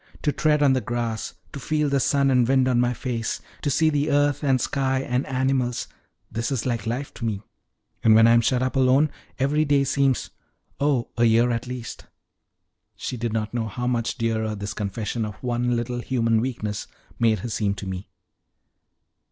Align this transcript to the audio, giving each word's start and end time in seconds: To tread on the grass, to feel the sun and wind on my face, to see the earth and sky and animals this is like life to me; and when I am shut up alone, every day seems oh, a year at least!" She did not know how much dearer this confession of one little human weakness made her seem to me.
To 0.23 0.31
tread 0.31 0.63
on 0.63 0.73
the 0.73 0.81
grass, 0.81 1.35
to 1.53 1.59
feel 1.59 1.87
the 1.87 1.99
sun 1.99 2.31
and 2.31 2.47
wind 2.47 2.67
on 2.67 2.79
my 2.79 2.91
face, 2.91 3.39
to 3.61 3.69
see 3.69 3.91
the 3.91 4.09
earth 4.09 4.43
and 4.43 4.59
sky 4.59 5.01
and 5.01 5.27
animals 5.27 5.87
this 6.31 6.51
is 6.51 6.65
like 6.65 6.87
life 6.87 7.13
to 7.13 7.23
me; 7.25 7.43
and 8.03 8.15
when 8.15 8.25
I 8.25 8.31
am 8.31 8.41
shut 8.41 8.63
up 8.63 8.75
alone, 8.75 9.11
every 9.37 9.63
day 9.63 9.83
seems 9.83 10.31
oh, 10.79 11.09
a 11.17 11.25
year 11.25 11.51
at 11.51 11.67
least!" 11.67 12.07
She 12.95 13.15
did 13.15 13.31
not 13.31 13.53
know 13.53 13.67
how 13.67 13.85
much 13.85 14.17
dearer 14.17 14.55
this 14.55 14.73
confession 14.73 15.23
of 15.23 15.35
one 15.43 15.75
little 15.75 15.99
human 15.99 16.41
weakness 16.41 16.87
made 17.19 17.41
her 17.45 17.49
seem 17.49 17.75
to 17.75 17.85
me. 17.85 18.09